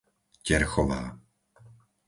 Terchová 0.47 0.99